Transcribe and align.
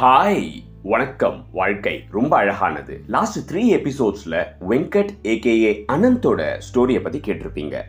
Hi 0.00 0.52
வணக்கம். 0.82 1.44
வாழ்க்கை 1.52 2.04
ரொம்ப 2.10 2.36
அழகானது. 2.36 3.02
லாஸ்ட் 3.06 3.54
த்ரீ 3.54 3.60
எபிசோட்ஸில் 3.60 4.46
வெங்கட் 4.68 5.08
ஏகேஏ 5.22 5.84
அனந்தோட 5.92 6.60
ஸ்டோரியை 6.74 7.02
பற்றி 7.02 7.20
கேட்டிருப்பீங்க. 7.20 7.80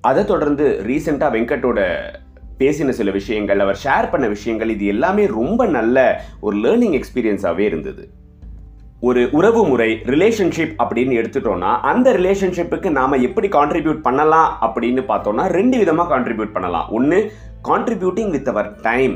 அதை 0.00 0.24
தொடர்ந்து 0.24 0.82
ரீசெண்டாக 0.86 1.32
வெங்கட்டோட 1.32 2.08
பேசின 2.58 2.88
சில 2.88 3.10
விஷயங்கள் 3.10 3.58
அவர் 3.58 3.80
ஷேர் 3.84 4.10
பண்ண 4.10 4.28
விஷயங்கள் 4.28 4.70
இது 4.70 4.86
எல்லாமே 4.86 5.26
ரொம்ப 5.26 5.66
நல்ல 5.66 6.22
ஒரு 6.40 6.56
லேர்னிங் 6.56 7.02
எக்ஸ்பீரியன்ஸாகவே 7.02 7.58
இருந்தது. 7.58 8.17
ஒரு 9.00 9.28
உறவு 9.32 9.66
முறை 9.66 10.00
ரிலேஷன்ஷிப் 10.04 10.72
அப்படின்னு 10.78 11.12
எடுத்துட்டோம்னா 11.20 11.80
அந்த 11.80 12.12
ரிலேஷன்ஷிப்புக்கு 12.12 12.90
நாம 12.90 13.16
எப்படி 13.16 13.48
கான்ட்ரிபியூட் 13.48 14.00
பண்ணலாம் 14.00 14.58
அப்படின்னு 14.62 15.02
பார்த்தோம்னா 15.08 15.44
ரெண்டு 15.46 15.78
விதமாக 15.78 16.08
கான்ட்ரிபியூட் 16.14 16.52
பண்ணலாம். 16.52 16.90
ஒன்று 16.90 17.32
கான்ட்ரிபியூட்டிங் 17.64 18.30
வித் 18.30 18.48
அவர் 18.48 18.80
டைம் 18.80 19.14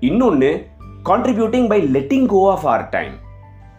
இன்னொன்று 0.00 0.66
contributing 1.04 1.68
by 1.68 1.80
letting 1.92 2.26
go 2.26 2.50
of 2.50 2.66
our 2.66 2.88
time 2.88 3.12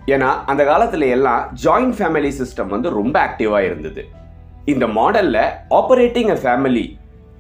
ஏன்னா 0.06 0.30
அந்த 0.46 0.64
காலத்துல 0.64 1.10
எல்லாம் 1.10 1.58
ஜாயிண்ட் 1.64 1.96
ஃபேமிலி 1.98 2.32
சிஸ்டம் 2.40 2.68
வந்து 2.68 2.90
ரொம்ப 2.90 3.16
ஆக்டிவாக 3.26 3.66
இருந்தது. 3.66 4.06
இந்த 4.66 4.88
மாடல்ல 4.88 5.38
operating 5.70 6.32
a 6.36 6.40
family 6.44 6.86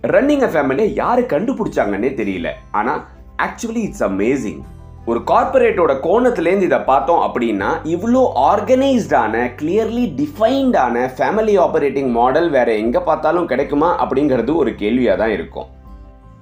running 0.02 0.42
a 0.42 0.52
ஃபேமிலியை 0.54 0.94
யாரு 0.96 1.26
கண்டுபிடிச்சாங்கன்னே 1.30 2.12
தெரியல. 2.22 2.50
ஆனா 2.72 3.08
ஆக்சுவலி 3.38 3.84
இட்ஸ் 3.88 4.04
அமேசிங் 4.04 4.62
ஒரு 5.08 5.24
கார்பரேட்டோட 5.24 6.00
கோணத்துலேருந்து 6.00 6.62
இதை 6.62 6.80
பார்த்தோம் 6.80 7.20
அப்படின்னா 7.20 7.70
இவ்வளோ 7.84 8.34
ஆர்கனைஸ்டான 8.36 9.50
கிளியர்லி 9.62 10.14
டிஃபைன்டான 10.16 11.10
ஃபேமிலி 11.18 11.58
ஆப்பரேட்டிங் 11.58 12.12
மாடல் 12.12 12.50
வேற 12.50 12.74
எங்கே 12.74 13.00
பார்த்தாலும் 13.00 13.46
கிடைக்குமா 13.46 13.96
அப்படிங்கிறது 13.98 14.56
ஒரு 14.56 14.76
கேள்வியாக 14.76 15.18
தான் 15.18 15.30
இருக்கும். 15.30 15.66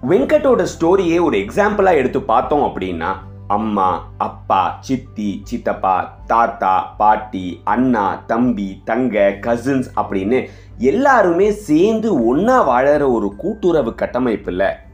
வெங்கட்டோட 0.04 0.64
ஸ்டோரியே 0.64 1.22
ஒரு 1.22 1.38
எக்ஸாம்பிளாக 1.38 1.96
எடுத்து 1.96 2.22
பார்த்தோம் 2.22 2.64
அப்படின்னா 2.64 3.16
அம்மா 3.48 3.88
அப்பா 4.18 4.78
சித்தி 4.80 5.44
சித்தப்பா 5.44 5.96
தாத்தா 6.28 6.96
பாட்டி 6.98 7.62
அண்ணா 7.64 8.24
தம்பி 8.28 8.82
தங்க 8.86 9.32
கசின்ஸ் 9.46 9.90
அப்படின்னு 9.96 10.48
எல்லாருமே 10.78 11.52
சேர்ந்து 11.52 12.26
ஒன்றா 12.26 12.68
வாழற 12.68 13.12
ஒரு 13.12 13.36
கூட்டுறவு 13.36 13.96
கட்டமைப்புல 13.96 14.89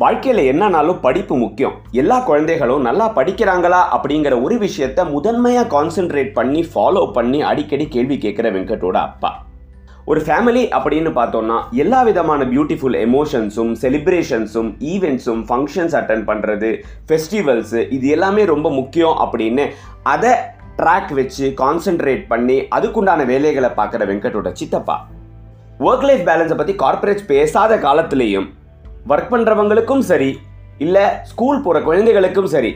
வாழ்க்கையில 0.00 0.42
என்னன்னாலும் 0.50 1.00
படிப்பு 1.04 1.34
முக்கியம். 1.36 1.72
எல்லா 2.00 2.16
குழந்தைகளும் 2.26 2.84
நல்லா 2.88 3.06
படிக்கிறாங்களா 3.16 3.80
அப்படிங்கிற 3.94 4.34
ஒரு 4.44 4.56
விஷயத்த 4.64 5.00
முதன்மையா 5.14 5.62
கான்சென்ட்ரேட் 5.74 6.30
பண்ணி 6.32 6.60
ஃபாலோ 6.74 7.02
பண்ணி 7.16 7.38
அடிக்கடி 7.50 7.86
கேள்வி 7.94 8.16
கேட்கிற 8.18 8.46
வெங்கட்டோட 8.50 8.96
அப்பா. 9.08 9.30
ஒரு 10.10 10.20
ஃபேமிலி 10.26 10.62
அப்படின்னு 10.76 11.10
பார்த்தோம்னா 11.18 11.56
எல்லா 11.82 11.98
விதமான 12.08 12.44
பியூட்டிஃபுல் 12.52 12.96
எமோஷன்ஸும் 13.06 13.72
செலிப்ரேஷன்ஸும் 13.82 14.70
ஈவெண்ட்ஸும் 14.92 15.42
ஃபங்க்ஷன்ஸ் 15.50 15.96
அட்டன் 16.00 16.24
பண்ணுறது 16.30 16.70
ஃபெஸ்டிவல்ஸு 17.08 17.82
இது 17.96 18.08
எல்லாமே 18.08 18.44
ரொம்ப 18.44 18.70
முக்கியம் 18.70 19.18
அப்படின்னு 19.24 19.66
அதை 20.14 20.32
ட்ராக் 20.80 21.12
வச்சு 21.20 21.48
கான்சென்ட்ரேட் 21.62 22.24
பண்ணி 22.32 22.56
அதுக்குண்டான 22.78 23.26
வேலைகளை 23.32 23.72
பார்க்குற 23.80 24.08
வெங்கட்டோட 24.12 24.52
சித்தப்பா. 24.52 24.96
ஒர்க் 25.88 26.08
லைஃப் 26.10 26.24
பேலன்ஸை 26.30 26.58
பற்றி 26.62 26.76
கார்பரேட் 26.84 27.28
பேசாத 27.34 27.76
காலத்துலேயும் 27.86 28.48
ஒர்க் 29.06 29.30
பண்ணுறவங்களுக்கும் 29.30 30.04
சரி 30.08 30.30
இல்லை 30.78 31.04
ஸ்கூல் 31.24 31.62
போகிற 31.62 31.80
குழந்தைகளுக்கும் 31.82 32.48
சரி 32.48 32.72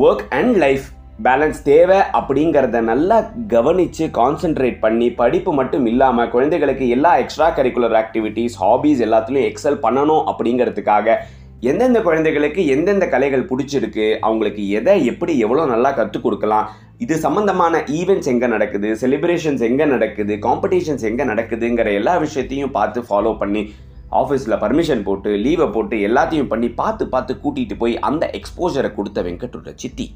ஒர்க் 0.00 0.24
அண்ட் 0.34 0.56
லைஃப் 0.56 0.86
பேலன்ஸ் 1.22 1.60
தேவை 1.62 1.98
அப்படிங்கிறத 2.12 2.80
நல்லா 2.82 3.16
கவனித்து 3.46 4.04
கான்சென்ட்ரேட் 4.18 4.78
பண்ணி 4.80 5.08
படிப்பு 5.14 5.52
மட்டும் 5.52 5.86
இல்லாமல் 5.86 6.30
குழந்தைகளுக்கு 6.30 6.86
எல்லா 6.88 7.12
எக்ஸ்ட்ரா 7.18 7.48
கரிக்குலர் 7.48 7.96
ஆக்டிவிட்டீஸ் 7.96 8.56
ஹாபீஸ் 8.56 9.00
எல்லாத்துலேயும் 9.00 9.48
எக்ஸல் 9.48 9.82
பண்ணணும் 9.82 10.22
அப்படிங்கிறதுக்காக 10.26 11.16
எந்தெந்த 11.62 12.00
குழந்தைகளுக்கு 12.00 12.62
எந்தெந்த 12.66 13.06
கலைகள் 13.06 13.48
பிடிச்சிருக்கு 13.48 14.06
அவங்களுக்கு 14.20 14.64
எதை 14.70 14.94
எப்படி 15.06 15.32
எவ்வளோ 15.38 15.64
நல்லா 15.66 15.90
கற்றுக் 15.92 16.22
கொடுக்கலாம் 16.22 16.68
இது 16.98 17.14
சம்மந்தமான 17.18 17.80
ஈவெண்ட்ஸ் 17.92 18.28
எங்கே 18.28 18.46
நடக்குது 18.46 18.88
செலிப்ரேஷன்ஸ் 19.00 19.62
எங்கே 19.62 19.86
நடக்குது 19.86 20.34
காம்படிஷன்ஸ் 20.38 21.04
எங்கே 21.04 21.24
நடக்குதுங்கிற 21.24 21.90
எல்லா 21.92 22.14
விஷயத்தையும் 22.18 22.72
பார்த்து 22.72 23.00
ஃபாலோ 23.08 23.32
பண்ணி 23.38 23.62
ஆஃபீஸில் 24.10 24.60
பர்மிஷன் 24.60 25.02
போட்டு 25.02 25.30
லீவை 25.30 25.72
போட்டு 25.72 25.96
எல்லாத்தையும் 25.96 26.46
பண்ணி 26.46 26.68
பார்த்து 26.68 27.08
பார்த்து 27.08 27.40
கூட்டிகிட்டு 27.42 27.76
போய் 27.78 27.98
அந்த 27.98 28.30
எக்ஸ்போஜரை 28.38 28.94
கொடுத்த 28.94 29.22
வெங்கட்டோட 29.22 29.72
சித்தி. 29.74 30.14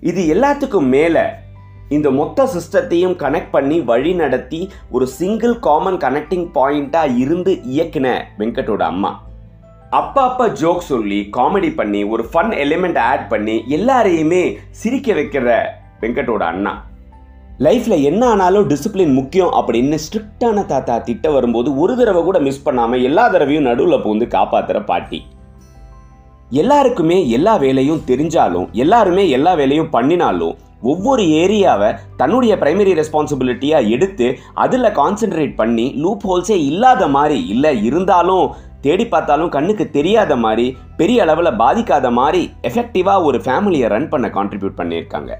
இது 0.00 0.22
எல்லாத்துக்கும் 0.34 0.88
மேலே 0.88 1.24
இந்த 1.88 2.10
மொத்த 2.10 2.48
சிஸ்டத்தையும் 2.54 3.14
கனெக்ட் 3.14 3.50
பண்ணி 3.50 3.80
வழி 3.80 4.14
நடத்தி 4.14 4.70
ஒரு 4.90 5.06
சிங்கிள் 5.06 5.58
காமன் 5.58 5.96
கனெக்டிங் 5.96 6.46
பாயிண்ட்டாக 6.54 7.16
இருந்து 7.18 7.54
இயக்குன 7.54 8.22
வெங்கட்டோட 8.38 8.78
அம்மா. 8.78 9.22
அப்பா 9.90 10.22
அப்பா 10.30 10.48
ஜோக் 10.48 10.78
சொல்லி 10.78 11.28
காமெடி 11.36 11.74
பண்ணி 11.74 12.04
ஒரு 12.04 12.26
ஃபன் 12.32 12.52
எலிமெண்ட் 12.64 12.98
ஆட் 12.98 13.28
பண்ணி 13.28 13.64
எல்லாரையுமே 13.68 14.56
சிரிக்க 14.70 15.12
வைக்கிற 15.12 15.58
வெங்கட்டோட 16.00 16.38
அண்ணா. 16.38 16.84
லைஃப்பில் 17.64 18.02
என்ன 18.02 18.26
ஆனாலும் 18.26 18.68
டிசிப்ளின் 18.68 19.12
முக்கியம் 19.14 19.50
அப்படின்னு 19.50 19.96
ஸ்ட்ரிக்டான 20.04 20.66
தாத்தா 20.66 20.98
திட்ட 20.98 21.30
வரும்போது 21.30 21.76
ஒரு 21.76 21.96
தடவை 21.96 22.22
கூட 22.22 22.38
மிஸ் 22.38 22.62
பண்ணாமல் 22.62 23.02
எல்லா 23.02 23.28
தடவையும் 23.28 23.62
நடுவில் 23.62 24.02
பூந்து 24.04 24.26
காப்பாற்றுற 24.34 24.84
பாட்டி. 24.84 25.18
எல்லாருக்குமே 26.50 27.28
எல்லா 27.28 27.56
வேலையும் 27.56 28.00
தெரிஞ்சாலும் 28.06 28.70
எல்லாருமே 28.72 29.28
எல்லா 29.28 29.54
வேலையும் 29.54 29.90
பண்ணினாலும் 29.90 30.56
ஒவ்வொரு 30.82 31.22
ஏரியாவை 31.22 31.90
தன்னுடைய 32.16 32.56
பிரைமரி 32.56 32.94
ரெஸ்பான்சிபிலிட்டியாக 33.00 33.88
எடுத்து 33.88 34.38
அதில் 34.54 34.94
கான்சென்ட்ரேட் 35.00 35.54
பண்ணி 35.54 35.86
லூப் 35.96 36.26
ஹோல்ஸே 36.30 36.58
இல்லாத 36.70 37.08
மாதிரி 37.08 37.46
இல்லை 37.46 37.84
இருந்தாலும் 37.84 38.46
தேடி 38.80 39.04
பார்த்தாலும் 39.04 39.48
கண்ணுக்கு 39.48 39.90
தெரியாத 39.90 40.36
மாதிரி 40.36 40.76
பெரிய 40.96 41.22
அளவில் 41.22 41.58
பாதிக்காத 41.62 42.10
மாதிரி 42.10 42.50
எஃபெக்டிவாக 42.62 43.22
ஒரு 43.22 43.38
ஃபேமிலியை 43.38 43.88
ரன் 43.88 44.08
பண்ண 44.08 44.28
கான்ட்ரிபியூட் 44.28 44.80
பண்ணியிருக்காங்க. 44.80 45.32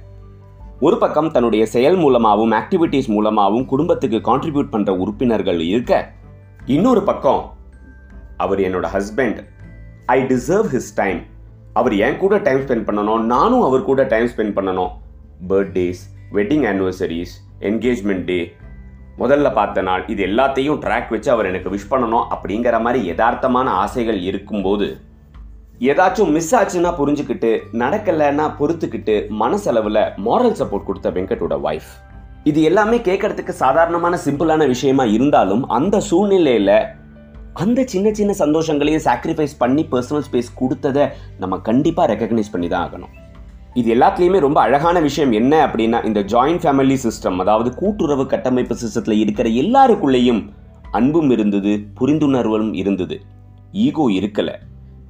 ஒரு 0.81 0.97
பக்கம் 0.97 1.31
தன்னுடைய 1.31 1.67
செயல் 1.67 1.97
மூலமாகவும் 1.97 2.53
ஆக்டிவிட்டீஸ் 2.53 3.09
மூலமாகவும் 3.15 3.65
குடும்பத்துக்கு 3.65 4.19
கான்ட்ரிபியூட் 4.29 4.71
பண்ணுற 4.73 4.91
உறுப்பினர்கள் 5.03 5.61
இருக்க 5.61 6.13
இன்னொரு 6.67 7.03
பக்கம் 7.03 7.43
அவர் 8.37 8.59
என்னோட 8.59 8.87
husband 8.95 9.41
I 10.07 10.23
deserve 10.23 10.69
his 10.75 10.89
time 10.95 11.21
அவர் 11.73 11.97
என் 11.97 12.17
கூட 12.17 12.39
டைம் 12.39 12.61
ஸ்பெண்ட் 12.61 12.87
பண்ணணும். 12.89 13.21
நானும் 13.35 13.63
அவர் 13.63 13.85
கூட 13.85 14.05
டைம் 14.05 14.27
ஸ்பெண்ட் 14.27 14.57
பண்ணணும். 14.59 14.91
Birthdays 15.49 16.01
wedding 16.33 16.65
anniversaries 16.73 17.35
engagement 17.61 18.25
day 18.25 18.41
முதல்ல 19.19 19.53
பார்த்த 19.53 19.83
நாள் 19.83 20.07
இது 20.07 20.27
எல்லாத்தையும் 20.27 20.81
ட்ராக் 20.87 21.11
வச்சு 21.11 21.31
அவர் 21.31 21.47
எனக்கு 21.47 21.71
விஷ் 21.71 21.91
பண்ணணும் 21.91 22.27
அப்படிங்கிற 22.35 22.81
மாதிரி 22.81 23.13
யதார்த்தமான 23.13 23.69
ஆசைகள் 23.85 24.21
இருக்கும்போது 24.21 24.89
ஏதாச்சும் 25.81 26.33
மிஸ் 26.37 26.55
ஆச்சுன்னா 26.57 26.91
புரிஞ்சுக்கிட்டு 26.97 27.51
நடக்கலைன்னா 27.83 28.47
பொறுத்துக்கிட்டு 28.59 29.15
மனசளவில் 29.43 30.03
மாரல் 30.27 30.57
சப்போர்ட் 30.59 30.85
கொடுத்த 30.89 31.11
வெங்கட்டோட 31.17 31.55
ஒய்ஃப் 31.69 31.93
இது 32.51 32.61
எல்லாமே 32.63 32.99
கேட்கறதுக்கு 33.07 33.53
சாதாரணமான 33.63 34.19
சிம்பிளான 34.25 34.67
விஷயமா 34.73 35.05
இருந்தாலும் 35.17 35.65
அந்த 35.79 35.97
சூழ்நிலையில் 36.09 36.77
அந்த 37.63 37.81
சின்ன 37.93 38.13
சின்ன 38.19 38.33
சந்தோஷங்களையும் 38.43 39.05
சாக்ரிஃபைஸ் 39.09 39.57
பண்ணி 39.63 39.83
பர்சனல் 39.95 40.27
ஸ்பேஸ் 40.29 40.53
கொடுத்ததை 40.61 41.05
நம்ம 41.39 41.61
கண்டிப்பாக 41.69 42.09
ரெக்கக்னைஸ் 42.13 42.53
பண்ணி 42.53 42.69
தான் 42.69 42.85
ஆகணும். 42.87 43.13
இது 43.81 43.89
எல்லாத்துலேயுமே 43.97 44.39
ரொம்ப 44.47 44.59
அழகான 44.67 45.01
விஷயம் 45.09 45.33
என்ன 45.41 45.55
அப்படின்னா 45.67 45.99
இந்த 46.09 46.21
ஜாயிண்ட் 46.33 46.63
ஃபேமிலி 46.65 46.97
சிஸ்டம் 47.07 47.39
அதாவது 47.45 47.71
கூட்டுறவு 47.75 48.27
கட்டமைப்பு 48.33 48.77
சிஸ்டத்தில் 48.83 49.21
இருக்கிற 49.25 49.49
எல்லாருக்குள்ளேயும் 49.63 50.43
அன்பும் 50.99 51.31
இருந்தது 51.37 51.73
புரிந்துணர்வும் 52.01 52.73
இருந்தது. 52.83 53.19
ஈகோ 53.87 54.07
இருக்கலை. 54.19 54.57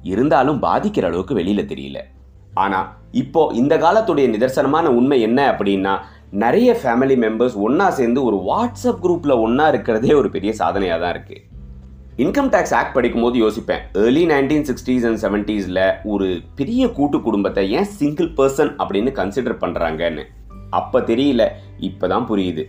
இருந்தாலும் 0.03 0.61
பாதிக்கிற 0.61 1.05
அளவுக்கு 1.05 1.33
வெளியில் 1.33 1.69
தெரியல. 1.71 1.99
ஆனால் 2.53 2.87
இப்போ 3.11 3.51
இந்த 3.53 3.77
காலத்துடைய 3.77 4.27
நிதர்சனமான 4.35 4.87
உண்மை 4.87 5.21
என்ன 5.21 5.39
அப்படின்னா 5.51 5.93
நிறைய 6.31 6.75
ஃபேமிலி 6.81 7.15
மெம்பர்ஸ் 7.23 7.55
ஒன்றா 7.65 7.89
சேர்ந்து 7.89 8.23
ஒரு 8.23 8.37
வாட்ஸ்அப் 8.49 9.01
குரூப்பில் 9.05 9.41
ஒன்றா 9.45 9.67
இருக்கிறதே 9.67 10.13
ஒரு 10.13 10.29
பெரிய 10.29 10.53
சாதனையாக 10.53 11.01
தான் 11.01 11.13
இருக்குது 11.15 11.49
இன்கம் 12.17 12.49
டேக்ஸ் 12.53 12.73
ஆக்ட் 12.73 12.95
படிக்கும்போது 12.95 13.37
யோசிப்பேன். 13.43 13.81
ஏர்லி 13.93 14.23
நைன்டீன் 14.25 14.65
சிக்ஸ்டீஸ் 14.69 15.05
அண்ட் 15.05 15.19
செவன்ட்டீஸில் 15.23 15.95
ஒரு 16.03 16.41
பெரிய 16.55 16.91
கூட்டு 16.91 17.21
குடும்பத்தை 17.21 17.71
ஏன் 17.71 17.89
சிங்கிள் 17.99 18.29
பர்சன் 18.37 18.71
அப்படின்னு 18.77 19.11
கன்சிடர் 19.11 19.61
பண்ணுறாங்கன்னு 19.63 20.23
அப்போ 20.69 20.99
தெரியல 21.01 21.45
இப்போ 21.79 22.07
தான் 22.07 22.27
புரியுது 22.29 22.65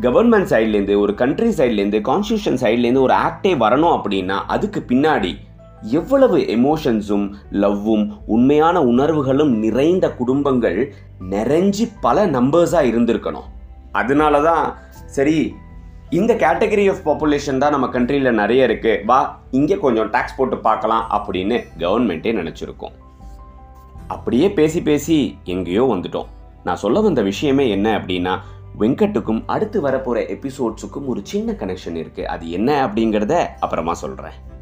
கவர்மெண்ட் 0.00 0.50
சைட்லேருந்து 0.52 0.94
ஒரு 1.00 1.14
கண்ட்ரி 1.14 1.50
சைட்லேருந்து 1.50 2.00
கான்ஸ்டியூஷன் 2.00 2.58
சைட்லேருந்து 2.62 3.00
ஒரு 3.00 3.14
ஆக்டே 3.26 3.52
வரணும் 3.64 3.94
அப்படின்னா 3.96 4.38
அதுக்கு 4.46 4.84
பின்னாடி 4.88 5.32
எவ்வளவு 5.82 6.38
எமோஷன்ஸும் 6.56 7.26
லவ்வும் 7.52 8.04
உண்மையான 8.26 8.82
உணர்வுகளும் 8.82 9.58
நிறைந்த 9.58 10.06
குடும்பங்கள் 10.10 10.80
நிறைஞ்சி 11.30 11.86
பல 12.00 12.26
நம்பர்ஸாக 12.26 12.90
இருந்திருக்கணும். 12.92 13.48
அதனால 13.92 14.40
தான் 14.42 14.76
சரி 15.06 15.54
இந்த 16.10 16.34
கேட்டகரி 16.34 16.84
ஆஃப் 16.90 17.04
பாப்புலேஷன் 17.06 17.58
தான் 17.58 17.74
நம்ம 17.74 17.86
கண்ட்ரியில் 17.86 18.38
நிறைய 18.40 18.66
இருக்குது 18.68 19.04
வா 19.04 19.40
இங்கே 19.50 19.76
கொஞ்சம் 19.76 20.10
டேக்ஸ் 20.10 20.36
போட்டு 20.36 20.56
பார்க்கலாம் 20.58 21.04
அப்படின்னு 21.16 21.56
கவர்மெண்ட்டே 21.78 22.32
நினச்சிருக்கோம். 22.40 22.94
அப்படியே 24.08 24.48
பேசி 24.50 24.82
பேசி 24.82 25.38
எங்கேயோ 25.44 25.84
வந்துட்டோம். 25.94 26.28
நான் 26.64 26.82
சொல்ல 26.82 27.00
வந்த 27.00 27.22
விஷயமே 27.22 27.68
என்ன 27.68 27.98
அப்படின்னா 27.98 28.34
வெங்கட்டுக்கும் 28.78 29.42
அடுத்து 29.46 29.80
வரப்போகிற 29.88 30.36
எபிசோட்ஸுக்கும் 30.36 31.06
ஒரு 31.06 31.20
சின்ன 31.22 31.52
கனெக்ஷன் 31.52 31.96
இருக்குது 32.02 32.24
அது 32.24 32.50
என்ன 32.50 32.86
அப்படிங்கிறத 32.86 33.36
அப்புறமா 33.60 33.92
சொல்கிறேன் 33.92 34.55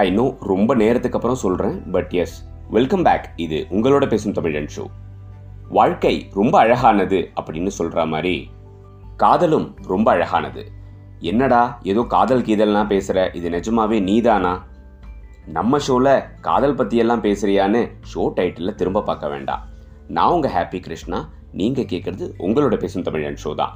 ஐ 0.00 0.10
நோ 0.10 0.24
ரொம்ப 0.40 0.74
நேரத்துக்கு 0.74 1.16
அப்புறம் 1.18 1.40
சொல்கிறேன் 1.42 1.90
பட் 1.90 2.10
எஸ் 2.10 2.34
வெல்கம் 2.70 3.02
பேக் 3.02 3.24
இது 3.36 3.66
உங்களோட 3.70 4.08
பேசும் 4.08 4.32
தமிழன் 4.32 4.68
ஷோ 4.76 4.84
வாழ்க்கை 5.68 6.28
ரொம்ப 6.34 6.58
அழகானது 6.58 7.18
அப்படின்னு 7.40 7.66
சொல்கிற 7.66 8.06
மாதிரி 8.06 8.50
காதலும் 9.16 9.74
ரொம்ப 9.86 10.10
அழகானது. 10.10 10.62
என்னடா 11.20 11.80
ஏதோ 11.82 12.02
காதல் 12.08 12.42
கீதல்லாம் 12.42 12.86
பேசுகிற 12.86 13.30
இது 13.34 13.50
நிஜமாவே 13.50 14.02
நீதானா? 14.02 14.64
நம்ம 15.46 15.78
ஷோவில் 15.78 16.22
காதல் 16.40 16.74
பற்றியெல்லாம் 16.74 17.22
பேசுகிறியான்னு 17.22 17.82
ஷோ 18.14 18.24
டைட்டிலில் 18.36 18.74
திரும்ப 18.74 19.02
பார்க்க 19.02 19.28
வேண்டாம். 19.28 19.64
நான் 20.08 20.30
உங்கள் 20.30 20.50
ஹாப்பி 20.50 20.80
கிருஷ்ணா 20.80 21.28
நீங்கள் 21.52 21.84
கேட்குறது 21.84 22.28
உங்களோட 22.38 22.76
பேசும் 22.76 23.02
தமிழன் 23.02 23.42
ஷோ 23.44 23.54
தான். 23.54 23.74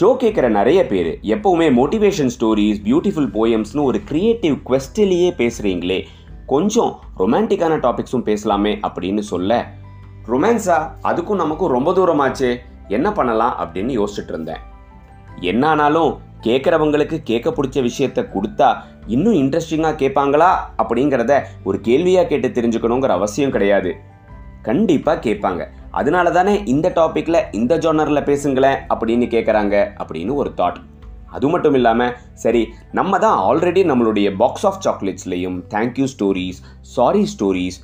ஷோ 0.00 0.02
கேட்குற 0.02 0.48
நிறைய 0.48 0.86
பேர் 0.86 1.18
எப்போவுமே 1.22 1.66
மோட்டிவேஷன் 1.80 2.30
ஸ்டோரிஸ் 2.38 2.80
பியூட்டிஃபுல் 2.84 3.30
போயம்ஸ்னு 3.34 3.82
ஒரு 3.82 4.00
க்ரியேட்டிவ் 4.10 4.60
குவெஸ்டிலேயே 4.66 5.30
பேசுகிறீங்களே 5.36 6.04
கொஞ்சம் 6.46 7.00
ரொமான்டிக்கான 7.18 7.78
டாபிக்ஸும் 7.78 8.26
பேசலாமே 8.26 8.88
அப்படின்னு 8.88 9.18
சொல்ல. 9.18 9.72
ரொமான்ஸா 10.28 10.90
அதுக்கும் 11.02 11.34
நமக்கும் 11.34 11.70
ரொம்ப 11.70 11.92
தூரமாச்சே. 11.92 12.56
என்ன 12.88 13.12
பண்ணலாம் 13.12 13.56
அப்படின்னு 13.60 14.04
யோசிச்சுட்டு 14.04 14.28
இருந்தேன். 14.28 14.56
என்ன 15.40 15.68
ஆனாலும் 15.68 16.18
கேட்குறவங்களுக்கு 16.42 17.18
கேட்க 17.24 17.50
பிடிச்ச 17.50 17.90
விஷயத்த 17.90 18.28
கொடுத்தா 18.34 18.76
இன்னும் 19.06 19.34
இன்ட்ரெஸ்டிங்காக 19.34 19.98
கேட்பாங்களா 20.04 20.50
அப்படிங்கிறத 20.78 21.42
ஒரு 21.64 21.80
கேள்வியாக 21.80 22.28
கேட்டு 22.28 22.48
தெரிஞ்சுக்கணுங்கிற 22.48 23.06
அவசியம் 23.06 23.50
கிடையாது. 23.50 23.96
கண்டிப்பாக 24.62 25.30
கேட்பாங்க. 25.30 25.66
அதனால 25.90 26.30
தானே 26.30 26.62
இந்த 26.64 26.88
டாப்பிக்கில் 26.88 27.44
இந்த 27.52 27.76
ஜோனரில் 27.76 28.26
பேசுங்களேன் 28.26 28.78
அப்படின்னு 28.88 29.26
கேட்குறாங்க 29.26 29.74
அப்படின்னு 29.98 30.34
ஒரு 30.34 30.52
தாட் 30.56 30.78
அது 31.30 31.48
மட்டும் 31.48 31.74
இல்லாமல் 31.74 32.14
சரி 32.34 32.68
நம்ம 32.92 33.18
தான் 33.18 33.38
ஆல்ரெடி 33.38 33.84
நம்மளுடைய 33.84 34.36
box 34.36 34.66
of 34.66 34.80
சாக்லேட்ஸ்லேயும் 34.84 35.58
thank you 35.70 36.04
stories 36.04 36.60
sorry 36.80 37.24
stories 37.24 37.78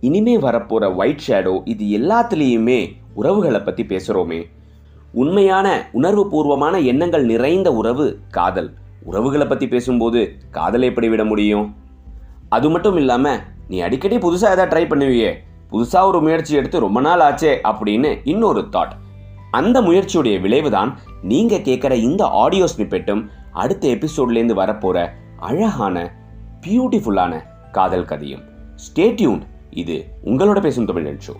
இனிமே 0.00 0.38
வரப்போகிற 0.38 0.96
ஒயிட் 0.96 1.24
ஷேடோ 1.28 1.62
இது 1.64 1.84
எல்லாத்துலேயுமே 1.98 2.80
உறவுகளை 3.14 3.60
பற்றி 3.60 3.82
பேசுகிறோமே 3.82 4.40
உண்மையான 5.14 5.88
உணர்வு 5.92 6.28
பூர்வமான 6.28 6.78
எண்ணங்கள் 6.78 7.24
நிறைந்த 7.24 7.72
உறவு 7.72 8.20
காதல். 8.30 8.74
உறவுகளை 9.04 9.46
பற்றி 9.46 9.68
பேசும்போது 9.68 10.20
காதலை 10.50 10.88
எப்படி 10.88 11.08
விட 11.08 11.24
முடியும்? 11.24 11.74
அது 12.48 12.70
மட்டும் 12.70 12.96
இல்லாமல் 12.96 13.40
நீ 13.68 13.80
அடிக்கடி 13.80 14.16
புதுசாக 14.16 14.54
எதாவது 14.56 14.70
ட்ரை 14.72 14.88
பண்ணுவியே. 14.88 15.30
புதுசாக 15.72 16.06
ஒரு 16.06 16.20
முயற்சி 16.20 16.54
எடுத்து 16.54 16.80
ரொம்ப 16.80 17.00
நாள் 17.00 17.20
ஆச்சே 17.20 17.58
அப்படின்னு 17.62 18.20
இன்னொரு 18.24 18.60
தாட் 18.60 18.92
அந்த 19.50 19.80
முயற்சியுடைய 19.82 20.40
விளைவு 20.40 20.70
தான் 20.70 20.98
நீங்கள் 21.22 21.60
கேட்குற 21.60 21.92
இந்த 21.92 22.26
ஆடியோ 22.26 22.64
ஸ்னிப்பெட்டும் 22.64 23.26
அடுத்த 23.52 23.88
எபிசோட்லேருந்து 23.88 24.54
வரப்போகிற 24.54 25.08
அழகான 25.36 26.12
பியூட்டிஃபுல்லான 26.66 27.42
காதல் 27.72 28.04
கதையும். 28.04 28.42
ஸ்டேட்யூன் 28.76 29.42
இது 29.70 30.06
உங்களோட 30.24 30.60
பேசும் 30.60 30.84
தமிழ் 30.84 31.18
ஷோ 31.26 31.34